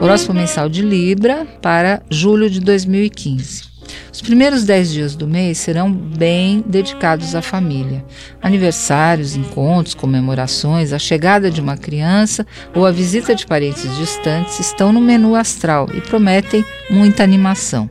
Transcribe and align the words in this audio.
Horóscopo 0.00 0.32
mensal 0.32 0.66
de 0.70 0.80
Libra 0.80 1.46
para 1.60 2.00
julho 2.08 2.48
de 2.48 2.58
2015. 2.58 3.64
Os 4.10 4.22
primeiros 4.22 4.64
dez 4.64 4.90
dias 4.90 5.14
do 5.14 5.26
mês 5.26 5.58
serão 5.58 5.92
bem 5.92 6.64
dedicados 6.66 7.34
à 7.34 7.42
família. 7.42 8.02
Aniversários, 8.40 9.36
encontros, 9.36 9.94
comemorações, 9.94 10.94
a 10.94 10.98
chegada 10.98 11.50
de 11.50 11.60
uma 11.60 11.76
criança 11.76 12.46
ou 12.74 12.86
a 12.86 12.90
visita 12.90 13.34
de 13.34 13.46
parentes 13.46 13.94
distantes 13.98 14.58
estão 14.58 14.90
no 14.90 15.02
menu 15.02 15.36
astral 15.36 15.86
e 15.92 16.00
prometem 16.00 16.64
muita 16.88 17.22
animação. 17.22 17.90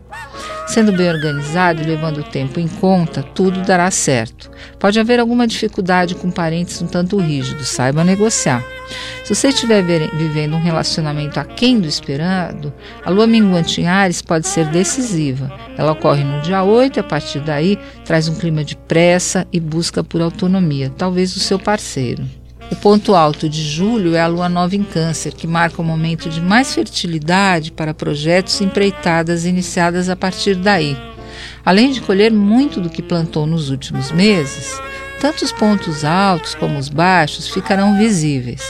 Sendo 0.69 0.91
bem 0.91 1.09
organizado 1.09 1.81
e 1.81 1.85
levando 1.85 2.19
o 2.19 2.23
tempo 2.23 2.59
em 2.59 2.67
conta, 2.67 3.23
tudo 3.23 3.63
dará 3.63 3.89
certo. 3.89 4.51
Pode 4.77 4.99
haver 4.99 5.19
alguma 5.19 5.47
dificuldade 5.47 6.13
com 6.13 6.29
parentes 6.29 6.79
um 6.79 6.85
tanto 6.85 7.17
rígidos, 7.17 7.69
saiba 7.69 8.03
negociar. 8.03 8.63
Se 9.23 9.33
você 9.33 9.47
estiver 9.47 9.83
vivendo 9.83 10.55
um 10.55 10.61
relacionamento 10.61 11.39
aquém 11.39 11.79
do 11.79 11.87
esperado, 11.87 12.71
a 13.03 13.09
lua 13.09 13.25
minguante 13.25 13.81
em 13.81 13.87
Ares 13.87 14.21
pode 14.21 14.47
ser 14.47 14.67
decisiva. 14.67 15.51
Ela 15.75 15.93
ocorre 15.93 16.23
no 16.23 16.39
dia 16.41 16.61
8 16.61 16.97
e 16.97 16.99
a 16.99 17.03
partir 17.03 17.39
daí 17.39 17.75
traz 18.05 18.27
um 18.27 18.35
clima 18.35 18.63
de 18.63 18.77
pressa 18.77 19.47
e 19.51 19.59
busca 19.59 20.03
por 20.03 20.21
autonomia, 20.21 20.93
talvez 20.95 21.33
do 21.33 21.39
seu 21.39 21.57
parceiro. 21.57 22.23
O 22.71 22.75
ponto 22.75 23.15
alto 23.15 23.49
de 23.49 23.63
julho 23.63 24.15
é 24.15 24.21
a 24.21 24.27
lua 24.27 24.47
nova 24.47 24.75
em 24.75 24.83
Câncer, 24.83 25.33
que 25.33 25.47
marca 25.47 25.81
o 25.81 25.85
momento 25.85 26.29
de 26.29 26.39
mais 26.39 26.73
fertilidade 26.73 27.71
para 27.71 27.95
projetos 27.95 28.61
e 28.61 28.63
empreitadas 28.63 29.43
iniciadas 29.43 30.07
a 30.07 30.15
partir 30.15 30.55
daí. 30.55 30.95
Além 31.65 31.91
de 31.91 32.01
colher 32.01 32.31
muito 32.31 32.79
do 32.79 32.89
que 32.89 33.01
plantou 33.01 33.47
nos 33.47 33.69
últimos 33.69 34.11
meses, 34.11 34.79
tanto 35.19 35.43
os 35.43 35.51
pontos 35.51 36.05
altos 36.05 36.53
como 36.53 36.77
os 36.77 36.89
baixos 36.89 37.49
ficarão 37.49 37.97
visíveis. 37.97 38.61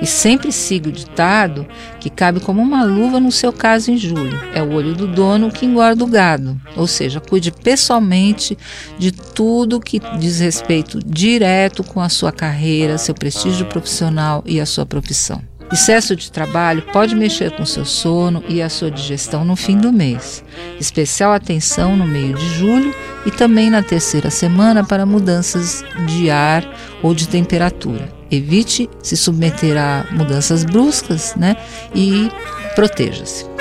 E 0.00 0.06
sempre 0.06 0.52
siga 0.52 0.88
o 0.88 0.92
ditado 0.92 1.66
que 1.98 2.08
cabe 2.08 2.40
como 2.40 2.62
uma 2.62 2.84
luva 2.84 3.18
no 3.18 3.32
seu 3.32 3.52
caso 3.52 3.90
em 3.90 3.96
julho: 3.96 4.40
é 4.54 4.62
o 4.62 4.72
olho 4.72 4.94
do 4.94 5.06
dono 5.06 5.50
que 5.50 5.66
engorda 5.66 6.04
o 6.04 6.08
gado. 6.08 6.60
Ou 6.76 6.86
seja, 6.86 7.20
cuide 7.20 7.50
pessoalmente 7.50 8.56
de 8.98 9.10
tudo 9.10 9.80
que 9.80 10.00
diz 10.18 10.38
respeito 10.38 10.98
direto 11.04 11.82
com 11.82 12.00
a 12.00 12.08
sua 12.08 12.30
carreira, 12.30 12.98
seu 12.98 13.14
prestígio 13.14 13.66
profissional 13.66 14.42
e 14.46 14.60
a 14.60 14.66
sua 14.66 14.86
profissão. 14.86 15.42
Excesso 15.70 16.16
de 16.16 16.32
trabalho 16.32 16.82
pode 16.92 17.14
mexer 17.14 17.50
com 17.54 17.66
seu 17.66 17.84
sono 17.84 18.42
e 18.48 18.62
a 18.62 18.70
sua 18.70 18.90
digestão 18.90 19.44
no 19.44 19.54
fim 19.54 19.76
do 19.76 19.92
mês. 19.92 20.42
Especial 20.80 21.32
atenção 21.32 21.94
no 21.94 22.06
meio 22.06 22.34
de 22.34 22.48
julho 22.54 22.94
e 23.26 23.30
também 23.30 23.68
na 23.68 23.82
terceira 23.82 24.30
semana 24.30 24.82
para 24.82 25.04
mudanças 25.04 25.84
de 26.06 26.30
ar 26.30 26.64
ou 27.02 27.14
de 27.14 27.28
temperatura. 27.28 28.17
Evite 28.30 28.88
se 29.02 29.16
submeter 29.16 29.76
a 29.76 30.06
mudanças 30.12 30.64
bruscas, 30.64 31.34
né? 31.36 31.56
E 31.94 32.30
proteja-se. 32.74 33.57